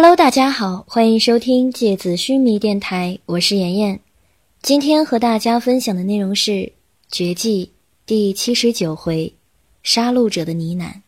[0.00, 3.98] Hello，大家好，欢迎收听芥子须弥电台，我是妍妍。
[4.62, 6.52] 今天和大家分享的内容是
[7.10, 7.66] 《绝技》
[8.06, 9.34] 第七十九回
[9.82, 11.00] “杀戮者的呢喃”。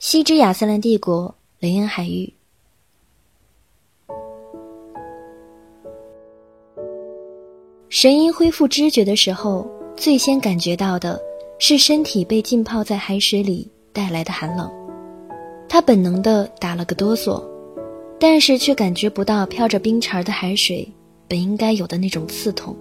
[0.00, 2.32] 西之亚瑟兰帝国雷恩海域，
[7.90, 11.20] 神鹰恢复知觉的时候，最先感觉到的
[11.58, 14.81] 是身体被浸泡在海水里带来的寒冷。
[15.72, 17.42] 他本能的打了个哆嗦，
[18.20, 20.86] 但是却感觉不到飘着冰碴的海水
[21.26, 22.76] 本应该有的那种刺痛。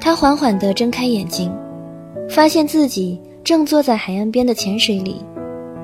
[0.00, 1.56] 他缓缓地睁开眼睛，
[2.28, 5.24] 发现自己正坐在海岸边的浅水里，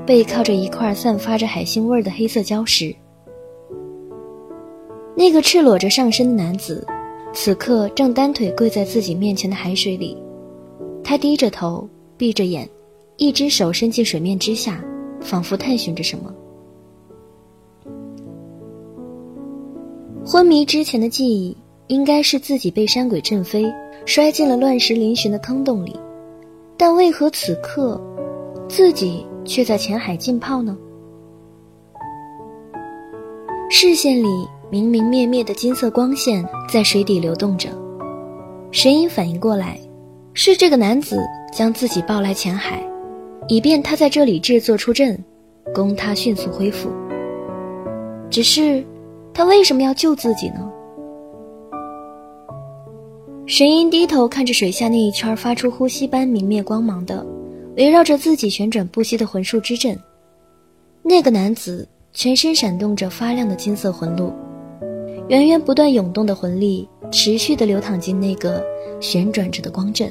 [0.04, 2.92] 背靠着一块散发着海腥味的黑色礁石。
[5.14, 6.84] 那个赤裸着上身的男子，
[7.32, 10.18] 此刻正单腿跪在自己面前的海水里，
[11.04, 12.68] 他低着头，闭着眼。
[13.16, 14.82] 一只手伸进水面之下，
[15.20, 16.34] 仿佛探寻着什么。
[20.26, 23.72] 昏迷之前的记忆，应该是自己被山鬼震飞，
[24.04, 25.98] 摔进了乱石嶙峋的坑洞里。
[26.76, 28.00] 但为何此刻，
[28.68, 30.76] 自己却在浅海浸泡呢？
[33.70, 34.28] 视线里
[34.70, 37.68] 明明灭灭的金色光线在水底流动着。
[38.72, 39.78] 神隐反应过来，
[40.32, 41.18] 是这个男子
[41.52, 42.82] 将自己抱来浅海。
[43.48, 45.22] 以便他在这里制作出阵，
[45.74, 46.90] 供他迅速恢复。
[48.30, 48.84] 只是，
[49.32, 50.70] 他为什么要救自己呢？
[53.46, 57.24] 神鹰低头看着水下那一圈发出呼吸般明灭光芒的、
[57.76, 59.98] 围绕着自己旋转不息的魂术之阵。
[61.02, 64.32] 那个男子全身闪动着发亮的金色魂路，
[65.28, 68.64] 源源不断涌动的魂力持续地流淌进那个
[69.00, 70.10] 旋转着的光阵。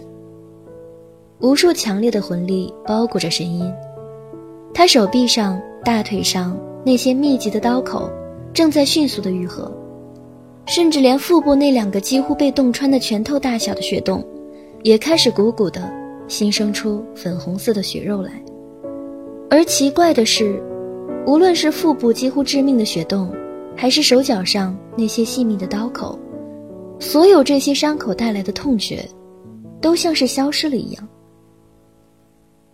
[1.44, 3.69] 无数强烈的魂力包裹着神鹰，
[4.73, 8.09] 他手臂上、大腿上那些密集的刀口
[8.53, 9.69] 正在迅速的愈合，
[10.66, 14.26] 甚至连腹部那两个几乎被洞穿的拳头大小的血洞，
[14.83, 15.92] 也开始鼓鼓的
[16.30, 18.31] 新生出粉红色的血肉来。
[19.49, 20.64] 而奇怪的是，
[21.27, 23.30] 无论是腹部几乎致命的血洞，
[23.75, 26.17] 还是手脚上那些细密的刀口，
[26.99, 29.05] 所有这些伤口带来的痛觉，
[29.81, 31.05] 都像是消失了一样。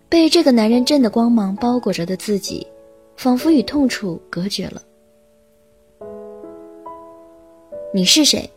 [0.09, 2.65] 被这个男人震的光芒包裹着的自己，
[3.15, 4.81] 仿佛与痛楚隔绝了。
[7.93, 8.49] 你是谁？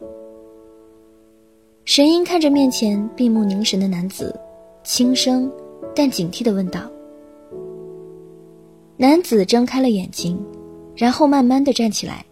[1.84, 4.34] 神鹰看着面前闭目凝神的男子，
[4.82, 5.52] 轻声
[5.94, 6.80] 但警惕地问道。
[8.96, 10.42] 男子睁开了眼睛，
[10.96, 12.24] 然后慢慢地站起来，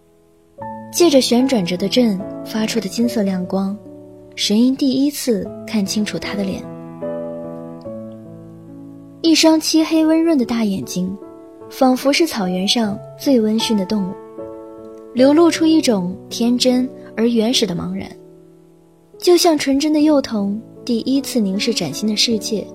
[0.90, 3.76] 借着旋转着的阵发出的金色亮光，
[4.34, 6.69] 神鹰第一次看清楚他的脸。
[9.22, 11.14] 一双漆黑温润的大眼睛，
[11.68, 14.14] 仿佛是草原上最温驯的动物，
[15.12, 18.10] 流露出一种天真而原始的茫然，
[19.18, 22.66] 就像纯真的幼童第一次凝视崭新的世界。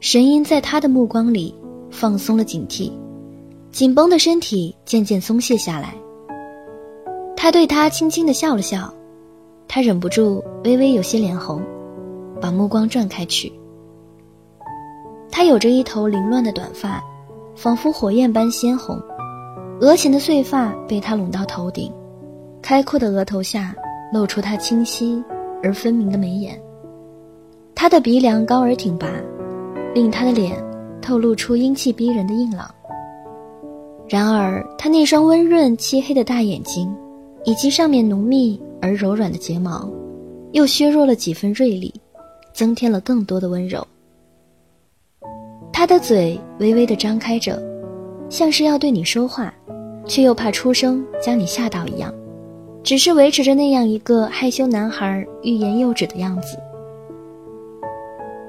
[0.00, 1.54] 神鹰在他的目光里
[1.92, 2.90] 放松了警惕，
[3.70, 5.94] 紧绷的身体渐渐松懈下来。
[7.36, 8.92] 他对他轻轻地笑了笑，
[9.68, 11.62] 他忍不住微微有些脸红，
[12.40, 13.52] 把目光转开去。
[15.36, 17.02] 他有着一头凌乱的短发，
[17.56, 18.96] 仿佛火焰般鲜红，
[19.80, 21.92] 额前的碎发被他拢到头顶，
[22.62, 23.74] 开阔的额头下
[24.12, 25.20] 露出他清晰
[25.60, 26.56] 而分明的眉眼。
[27.74, 29.08] 他的鼻梁高而挺拔，
[29.92, 30.56] 令他的脸
[31.02, 32.72] 透露出英气逼人的硬朗。
[34.08, 36.88] 然而，他那双温润漆黑的大眼睛，
[37.42, 39.90] 以及上面浓密而柔软的睫毛，
[40.52, 41.92] 又削弱了几分锐利，
[42.52, 43.84] 增添了更多的温柔。
[45.76, 47.60] 他的嘴微微的张开着，
[48.30, 49.52] 像是要对你说话，
[50.06, 52.14] 却又怕出声将你吓到一样，
[52.84, 56.56] 只是维持着那样一个害羞男孩欲言又止的样子。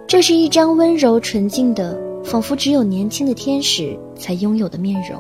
[0.06, 5.20] 这是一张温柔纯净的，仿佛只有年轻的天使才拥有的面容。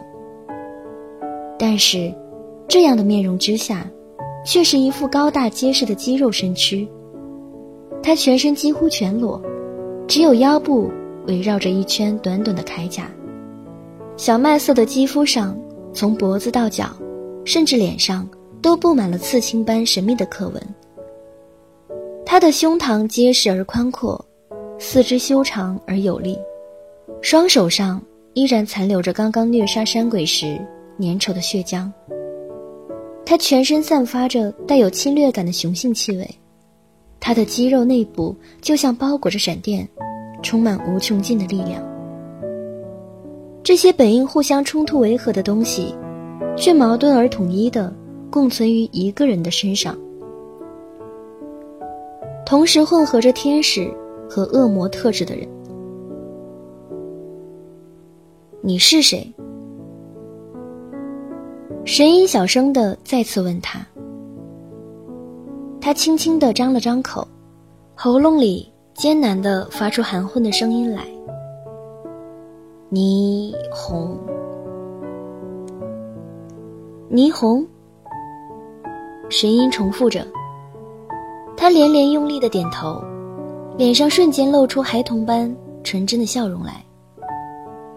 [1.57, 2.13] 但是，
[2.67, 3.89] 这样的面容之下，
[4.45, 6.87] 却是一副高大结实的肌肉身躯。
[8.03, 9.41] 他全身几乎全裸，
[10.07, 10.91] 只有腰部。
[11.27, 13.09] 围绕着一圈短短的铠甲，
[14.17, 15.57] 小麦色的肌肤上，
[15.93, 16.95] 从脖子到脚，
[17.43, 18.27] 甚至脸上，
[18.61, 20.61] 都布满了刺青般神秘的刻纹。
[22.25, 24.23] 他的胸膛结实而宽阔，
[24.79, 26.37] 四肢修长而有力，
[27.21, 28.01] 双手上
[28.33, 30.59] 依然残留着刚刚虐杀山鬼时
[30.99, 31.89] 粘稠的血浆。
[33.25, 36.29] 他全身散发着带有侵略感的雄性气味，
[37.19, 39.87] 他的肌肉内部就像包裹着闪电。
[40.45, 41.81] 充满无穷尽的力量。
[43.63, 45.95] 这些本应互相冲突违和的东西，
[46.55, 47.91] 却矛盾而统一的
[48.29, 49.97] 共存于一个人的身上，
[52.45, 53.91] 同时混合着天使
[54.29, 55.47] 和恶魔特质的人。
[58.61, 59.33] 你是谁？
[61.85, 63.79] 神音小声的再次问他。
[65.81, 67.27] 他轻轻的张了张口，
[67.95, 71.03] 喉咙里艰难的发出含混的声音来。
[72.89, 74.17] 霓虹，
[77.11, 77.67] 霓虹。
[79.29, 80.25] 神音重复着，
[81.57, 83.03] 他连连用力的点头，
[83.75, 85.53] 脸上瞬间露出孩童般
[85.83, 86.81] 纯真的笑容来。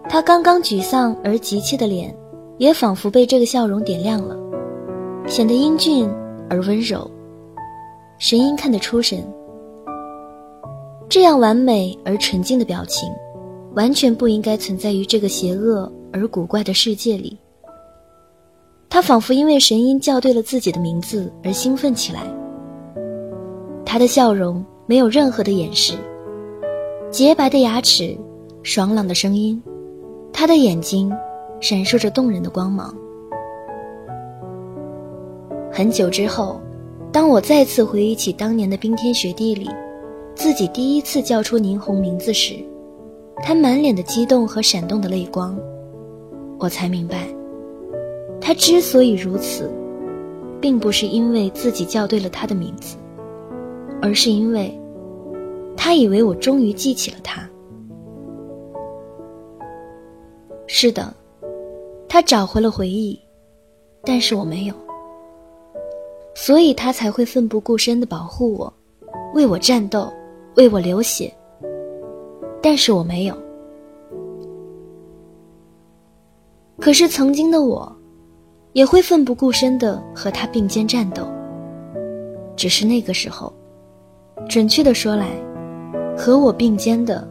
[0.09, 2.13] 他刚刚沮丧而急切的脸，
[2.57, 4.35] 也仿佛被这个笑容点亮了，
[5.27, 6.09] 显得英俊
[6.49, 7.09] 而温柔。
[8.17, 9.23] 神音看得出神，
[11.09, 13.11] 这样完美而纯净的表情，
[13.73, 17.35] 完全不应该存在于这个邪恶而古怪的世界里。
[18.87, 22.21] 他仿佛因为神音叫对了自己的名字而兴奋起来。
[23.83, 25.95] 他的笑容没有任何的掩饰，
[27.09, 28.15] 洁白的牙齿，
[28.61, 29.59] 爽朗的声音，
[30.31, 31.11] 他的眼睛
[31.59, 32.95] 闪烁着动人的光芒。
[35.71, 36.61] 很久之后。
[37.11, 39.67] 当我再次回忆起当年的冰天雪地里，
[40.39, 42.55] 自己第一次叫出霓虹名字时，
[43.43, 45.59] 他满脸的激动和闪动的泪光，
[46.57, 47.27] 我才明白，
[48.39, 49.69] 他之所以如此，
[50.61, 52.95] 并不是因为自己叫对了他的名字，
[54.01, 54.73] 而是因为，
[55.75, 57.45] 他以为我终于记起了他。
[60.67, 61.13] 是的，
[62.07, 63.19] 他找回了回忆，
[64.05, 64.73] 但是我没有。
[66.33, 68.73] 所以他才会奋不顾身的保护我，
[69.33, 70.09] 为我战斗，
[70.59, 71.33] 为我流血。
[72.61, 73.37] 但是我没有。
[76.81, 77.89] 可是曾经的我，
[78.73, 81.25] 也会奋不顾身的和他并肩战斗。
[82.57, 83.53] 只是那个时候，
[84.49, 85.27] 准确的说来，
[86.17, 87.25] 和我并肩的，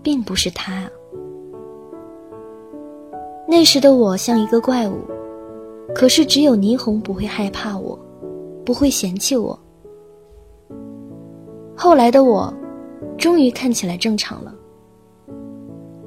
[0.00, 0.88] 并不是他啊。
[3.48, 5.00] 那时的我像一个怪物，
[5.92, 7.98] 可是只有霓虹不会害怕我。
[8.64, 9.58] 不会嫌弃我。
[11.80, 12.52] 后来的我，
[13.16, 14.52] 终于看起来正常了，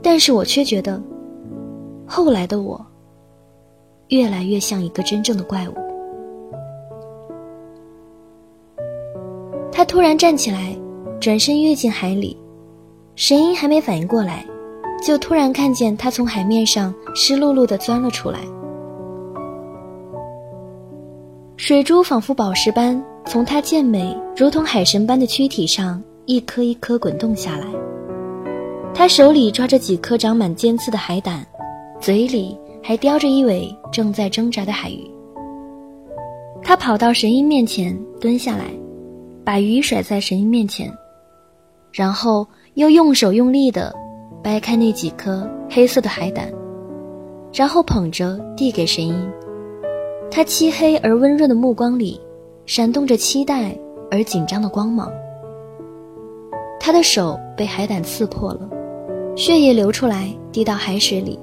[0.03, 1.01] 但是我却觉得，
[2.05, 2.85] 后来的我，
[4.09, 5.73] 越来越像一个真正的怪物。
[9.71, 10.77] 他突然站起来，
[11.21, 12.37] 转身跃进海里，
[13.15, 14.45] 神鹰还没反应过来，
[15.01, 18.39] 就突然看见他从海面上湿漉漉的钻了出来。
[21.55, 27.65] 水珠仿佛宝石般从他健美如同海神般的躯体上一颗一颗滚动下来。
[28.93, 31.45] 他手里抓着几颗长满尖刺的海胆，
[31.99, 35.09] 嘴里还叼着一尾正在挣扎的海鱼。
[36.61, 38.65] 他跑到神鹰面前，蹲下来，
[39.45, 40.91] 把鱼甩在神鹰面前，
[41.91, 43.95] 然后又用手用力地
[44.43, 46.51] 掰开那几颗黑色的海胆，
[47.53, 49.31] 然后捧着递给神鹰。
[50.29, 52.19] 他漆黑而温润的目光里，
[52.73, 53.77] 闪动着期待
[54.09, 55.11] 而紧张的光芒。
[56.79, 58.61] 他的手被海胆刺破了，
[59.35, 61.37] 血液流出来，滴到海水里。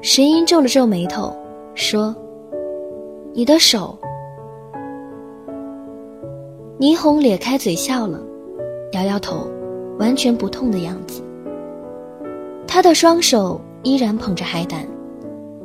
[0.00, 1.36] 神鹰皱了皱眉头，
[1.74, 2.16] 说
[3.36, 3.94] ：“你的手。”
[6.80, 8.18] 霓虹咧开嘴笑了，
[8.92, 9.46] 摇摇头，
[9.98, 11.22] 完全不痛的样子。
[12.66, 14.88] 他的双手依然捧着海胆，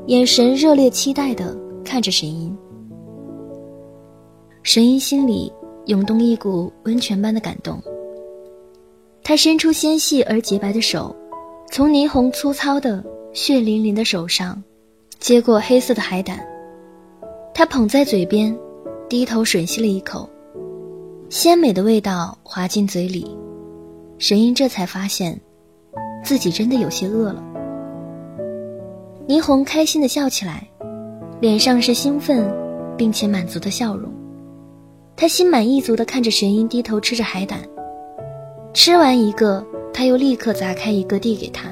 [0.08, 1.56] 眼神热烈期待的。
[1.86, 2.54] 看着神音，
[4.64, 5.52] 神音心里
[5.88, 7.82] 涌动一股温泉般的感动。
[9.24, 11.16] 他伸出纤细而洁白的手，
[11.72, 13.04] 从霓虹粗糙的
[13.34, 14.62] 血淋淋的手上
[15.20, 16.40] 接过黑色的海胆，
[17.54, 18.56] 他捧在嘴边，
[19.10, 20.30] 低头吮吸了一口，
[21.30, 23.36] 鲜美的味道滑进嘴里。
[24.18, 25.40] 神音这才发现，
[26.24, 27.44] 自己真的有些饿了。
[29.28, 30.68] 霓虹开心的笑起来。
[31.40, 32.48] 脸上是兴奋，
[32.96, 34.12] 并且满足的笑容。
[35.22, 37.60] 他心满意足地看着神鹰低头吃着海胆，
[38.74, 39.64] 吃完一个，
[39.94, 41.70] 他又立刻砸开一个递给他，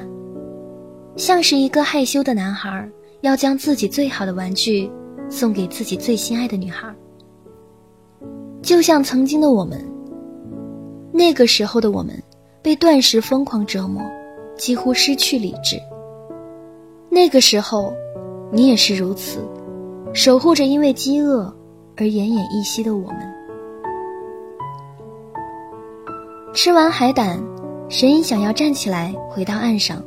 [1.16, 2.88] 像是一个害羞的男孩
[3.22, 4.88] 要将自己最好的玩具
[5.28, 6.94] 送给自己最心爱的女孩。
[8.62, 9.84] 就像曾经的我们，
[11.12, 12.22] 那个时候的我们，
[12.62, 14.00] 被断食疯狂折磨，
[14.56, 15.76] 几乎失去理智。
[17.08, 17.92] 那个时候，
[18.52, 19.40] 你也是如此。
[20.12, 21.52] 守护着因为饥饿
[21.96, 23.39] 而奄奄一息的我们。
[26.52, 27.40] 吃完海胆，
[27.88, 30.02] 神鹰想要站起来回到岸上，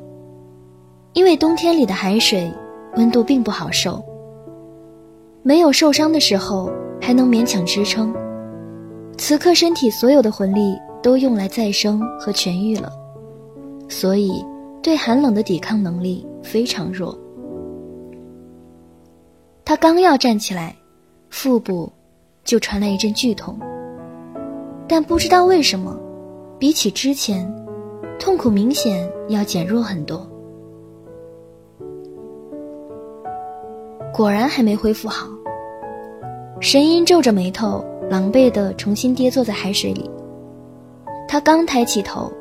[1.14, 2.52] 因为冬天里的海水
[2.98, 4.04] 温度并不好受，
[5.42, 6.70] 没有受伤的时候
[7.02, 8.14] 还能勉强支撑。
[9.18, 12.92] 此刻身体所有的魂力都用来再生和痊愈了，
[13.88, 14.44] 所以
[14.82, 17.18] 对寒冷的抵抗能力非常弱。
[19.64, 20.76] 他刚要站起来，
[21.30, 21.90] 腹部
[22.44, 23.58] 就传来一阵剧痛，
[24.90, 25.98] 但不知道为什么，
[26.64, 27.54] 比起之前，
[28.18, 30.26] 痛苦明显要减弱很多。
[34.14, 35.28] 果然还没恢复好。
[36.62, 40.10] 神鹰皱着眉头，狼狈地重新跌坐在海水里。
[41.28, 42.32] 他刚抬起头，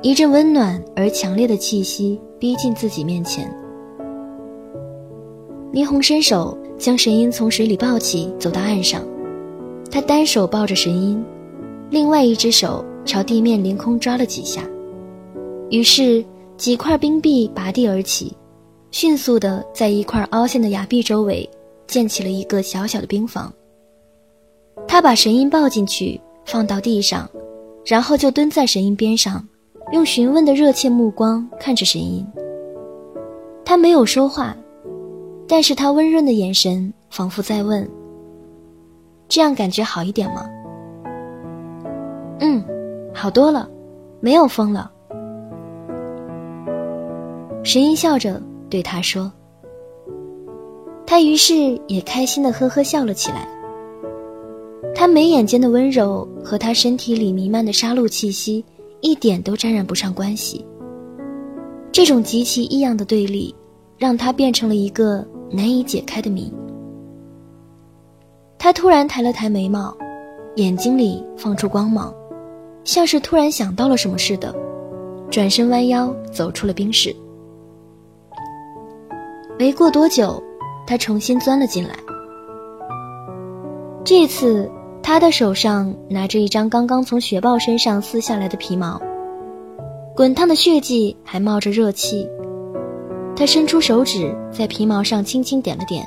[0.00, 3.52] 一阵温暖而强烈的气息逼近自己面前。
[5.72, 9.02] 霓虹伸手将神鹰从水里抱起，走到岸上。
[9.90, 11.20] 他单手抱着神鹰，
[11.90, 14.62] 另外一只手朝地面凌空抓了几下，
[15.70, 16.24] 于是
[16.56, 18.36] 几块冰壁拔地而起。
[18.92, 21.48] 迅速地在一块凹陷的崖壁周围
[21.86, 23.52] 建起了一个小小的冰房。
[24.88, 27.28] 他把神鹰抱进去，放到地上，
[27.84, 29.46] 然后就蹲在神鹰边上，
[29.92, 32.26] 用询问的热切目光看着神鹰。
[33.64, 34.56] 他没有说话，
[35.46, 37.86] 但是他温润的眼神仿佛在问
[39.28, 40.48] ：“这样感觉好一点吗
[42.40, 42.64] ？”“嗯，
[43.16, 43.68] 好多了，
[44.20, 44.92] 没有风了。”
[47.64, 48.40] 神鹰笑着。
[48.68, 49.32] 对他说
[51.06, 53.48] ：“他于是也开心的呵呵笑了起来。
[54.92, 58.64] 他眉眼间的温柔和他身体里弥漫的杀戮气息
[59.02, 60.66] 一点都沾染不上关系。
[61.92, 63.54] 这种极其异样的对立，
[63.96, 66.52] 让他变成了一个难以解开的谜。
[68.58, 69.96] 他突然抬了抬眉毛，
[70.56, 72.12] 眼睛里放出光芒，
[72.86, 74.54] 像是突然想到了什么似的，
[75.30, 77.14] 转身弯腰走出了冰室。”
[79.58, 80.42] 没过多久，
[80.86, 81.94] 他重新钻了进来。
[84.04, 84.70] 这次，
[85.02, 89.00] 他的手上拿着一张刚刚从雪豹身上撕下来的皮毛，
[90.14, 92.28] 滚烫的血迹还冒着热气。
[93.34, 96.06] 他伸出手指在皮毛上轻轻点了点，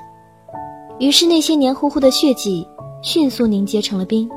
[1.00, 2.66] 于是那些黏糊糊的血迹
[3.02, 4.30] 迅速凝结成了冰。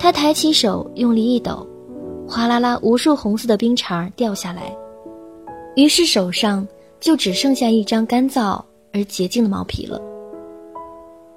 [0.00, 1.64] 他抬起手，用力一抖，
[2.26, 4.76] 哗啦啦，无数红色的冰碴掉下来，
[5.76, 6.66] 于是手上。
[7.00, 9.98] 就只剩下一张干燥而洁净的毛皮了。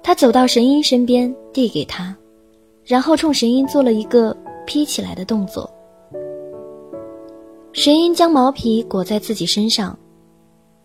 [0.02, 2.14] 他走到神鹰身边，递给他，
[2.84, 5.66] 然后冲神鹰做了一个披起来的动作。
[7.72, 9.98] 神鹰将毛皮裹在自己身上，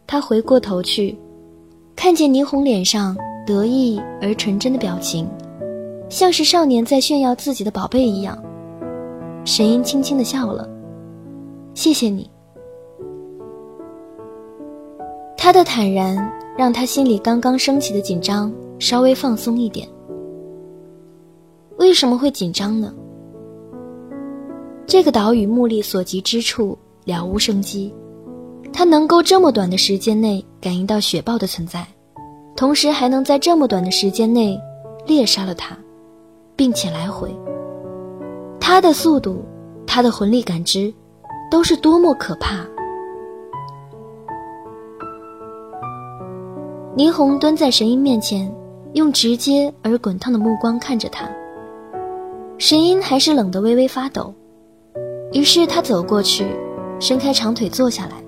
[0.08, 1.14] 他回过头去，
[1.94, 5.28] 看见霓虹脸上得意而纯真的表情，
[6.10, 8.38] 像是少年在炫耀自己的宝贝一样。
[9.46, 10.68] 神鹰轻轻的笑了
[11.74, 12.30] ：“谢谢你。”
[15.38, 16.18] 他的坦然
[16.58, 19.88] 让他心里刚刚升起的紧张稍微放松一点。
[21.78, 22.94] 为什么会紧张呢？
[24.86, 27.94] 这个岛屿目力所及之处了无生机，
[28.74, 31.88] 他能够这么短的时间内感应到雪豹的存在，
[32.58, 34.60] 同时还能在这么短的时间内
[35.08, 35.78] 猎杀了它，
[36.60, 37.34] 并且来回。
[38.60, 39.46] 他的速度，
[39.88, 40.94] 他的魂力感知，
[41.50, 42.66] 都是多么可怕！
[46.98, 48.54] 霓虹蹲在神鹰面前，
[48.92, 51.30] 用直接而滚烫的目光看着他。
[52.58, 54.34] 神鹰还是冷得微微发抖，
[55.32, 56.46] 于是他走过去，
[57.00, 58.22] 伸开长腿坐下来，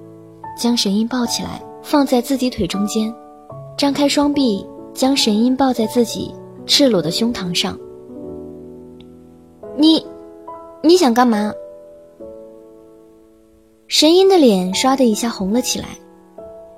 [0.58, 3.14] 将神鹰抱起来放在自己腿中间，
[3.78, 6.34] 张开双臂将神鹰抱在自己
[6.66, 7.78] 赤裸的胸膛上。
[9.78, 10.06] 你，
[10.82, 11.54] 你想干嘛？
[13.88, 15.88] 神鹰的脸唰的一下红了起来，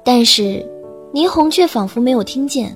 [0.03, 0.67] 但是。
[1.13, 2.75] 霓虹却仿佛没有听见，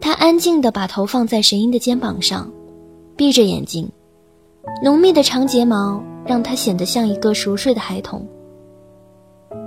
[0.00, 2.50] 他安静地把头放在神鹰的肩膀上，
[3.14, 3.88] 闭着眼睛，
[4.82, 8.26] 浓密的长睫毛让他显得像一个熟睡的孩童。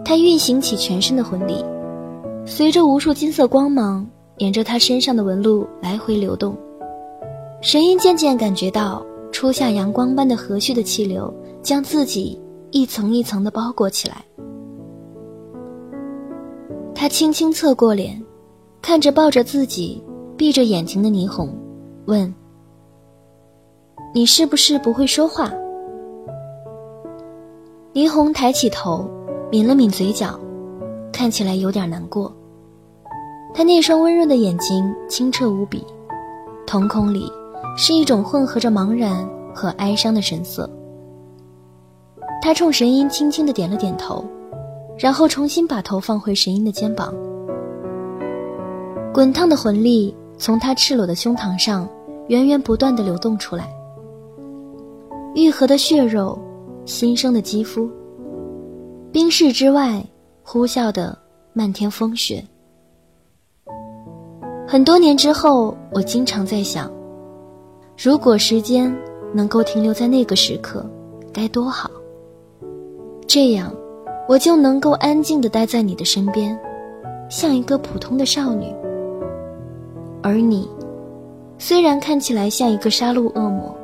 [0.04, 1.64] 他运行起全身的魂力，
[2.46, 4.06] 随着无数金色光芒
[4.40, 6.54] 沿着他身上的纹路来回流动，
[7.62, 9.02] 神鹰渐渐感觉到
[9.40, 12.38] 初夏阳光般的和煦的气流将自己
[12.72, 14.18] 一层一层的包裹起来。
[16.94, 18.22] 他轻轻侧过脸，
[18.82, 20.04] 看着抱着自己、
[20.36, 21.58] 闭着眼睛的霓虹，
[22.04, 22.36] 问
[24.14, 25.50] ：“你是不是不会说话？”
[27.96, 29.10] 霓虹抬起头，
[29.54, 30.38] 抿了抿嘴角，
[31.14, 32.30] 看起来有点难过。
[33.54, 35.82] 他那双温润的眼睛清澈无比，
[36.68, 37.32] 瞳孔里
[37.82, 40.70] 是一种混合着茫然和哀伤的神色。
[42.42, 44.26] 他冲神鹰轻轻的点了点头，
[44.98, 47.14] 然后重新把头放回神鹰的肩膀。
[49.14, 51.88] 滚烫的魂力从他赤裸的胸膛上
[52.28, 53.74] 源源不断的流动出来，
[55.34, 56.38] 愈合的血肉，
[56.84, 57.90] 新生的肌肤，
[59.10, 60.06] 冰室之外
[60.44, 61.18] 呼啸的
[61.54, 62.44] 漫天风雪。
[64.68, 66.92] 很多年之后，我经常在想，
[68.02, 68.96] 如果时间
[69.34, 70.86] 能够停留在那个时刻，
[71.34, 71.92] 该多好。
[73.28, 73.76] 这样，
[74.26, 76.58] 我就能够安静的待在你的身边，
[77.30, 78.74] 像一个普通的少女。
[80.24, 80.70] 而你，
[81.58, 83.76] 虽然看起来像一个杀戮恶魔，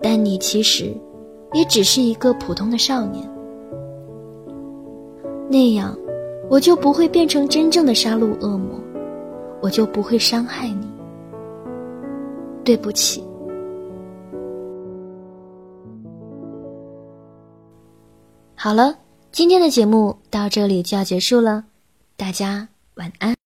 [0.00, 0.96] 但你其实
[1.52, 3.28] 也只是一个普通的少年。
[5.50, 5.98] 那样，
[6.48, 8.78] 我就不会变成真正的杀戮恶魔，
[9.60, 10.87] 我就不会伤害你。
[12.68, 13.24] 对不起。
[18.54, 18.94] 好了，
[19.32, 21.64] 今天的节目到这里就要结束了，
[22.18, 23.37] 大家晚安。